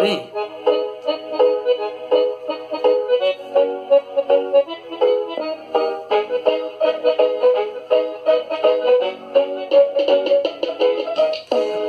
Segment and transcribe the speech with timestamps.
[0.00, 0.30] Vem.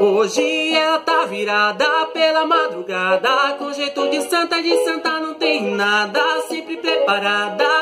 [0.01, 3.53] Hoje ela tá virada pela madrugada.
[3.59, 6.41] Com jeito de santa, de santa não tem nada.
[6.47, 7.74] Sempre preparada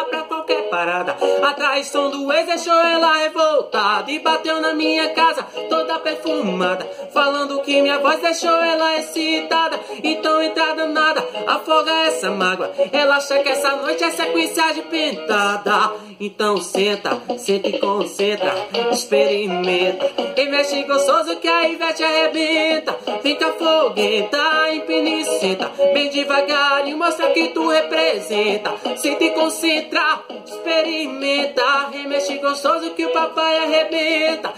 [0.83, 1.15] parada.
[1.41, 6.85] A traição do ex deixou ela revoltada E bateu na minha casa toda perfumada.
[7.13, 9.79] Falando que minha voz deixou ela excitada.
[10.03, 12.71] Então entrada nada, afoga essa mágoa.
[12.91, 15.93] Ela acha que essa noite é sequência de pintada.
[16.19, 18.53] Então senta, senta e concentra
[18.91, 22.97] Experimenta, e mexe gostoso que a Ivete arrebenta.
[23.21, 25.13] Fica fogueta, empina
[25.93, 28.73] Bem devagar e mostra que tu representa.
[28.97, 30.72] Senta e concentra, experimenta
[31.91, 34.53] Remexe gostoso que o papai arrebenta.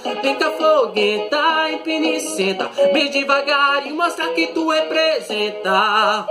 [1.74, 6.27] Empina e senta Bem devagar e mostra que tu representa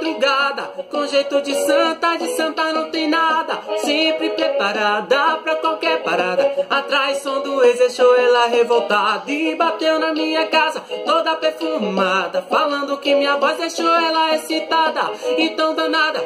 [0.00, 6.66] madrugada Com jeito de santa, de santa não tem nada Sempre preparada pra qualquer parada
[6.68, 12.96] A traição do ex deixou ela revoltada E bateu na minha casa toda perfumada Falando
[12.98, 16.20] que minha voz deixou ela excitada Então danada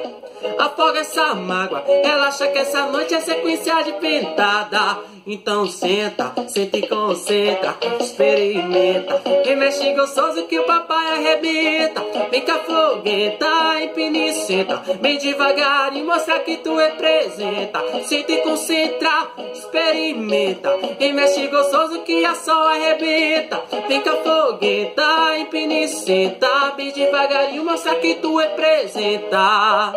[0.59, 1.85] afoga essa mágoa.
[1.87, 4.99] Ela acha que essa noite é sequência de pintada.
[5.27, 9.23] Então senta, senta e concentra, experimenta.
[9.47, 12.03] E mexe gostoso que o papai arrebenta.
[12.31, 14.83] Fica fogueta, empina senta.
[15.01, 17.81] Bem devagar e mostra que tu representa.
[18.03, 20.71] Senta e concentra, experimenta.
[21.01, 23.63] E mexe gostoso que a sol arrebenta.
[23.89, 26.75] Fica fogueta, empina senta.
[26.77, 29.95] Bem devagar e mostra que tu representa.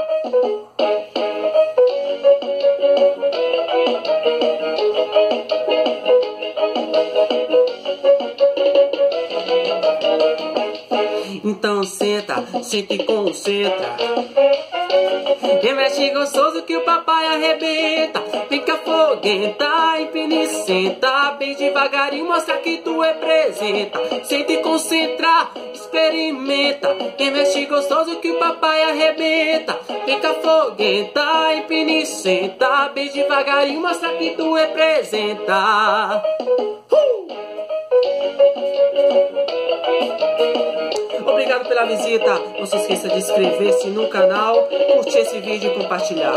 [11.48, 13.96] Então senta, senta e concentra.
[15.62, 18.22] Remexe gostoso que o papai arrebenta.
[18.50, 21.32] Fica foguenta, empina e senta.
[21.40, 24.26] Bem devagarinho, mostra que tu representa.
[24.26, 26.94] Senta e concentra, experimenta.
[27.18, 29.80] Remexe gostoso que o papai arrebenta.
[30.04, 32.90] Fica foguenta, empina e senta.
[32.90, 36.22] Bem devagarinho, mostra que tu representa.
[41.58, 42.40] Obrigado pela visita.
[42.60, 46.36] Não se esqueça de inscrever-se no canal, curtir esse vídeo e compartilhar.